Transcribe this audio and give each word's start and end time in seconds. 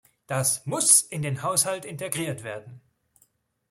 Das 0.25 0.65
muss 0.65 1.03
in 1.03 1.21
den 1.21 1.43
Haushalt 1.43 1.85
integriert 1.85 2.43
werden! 2.43 2.81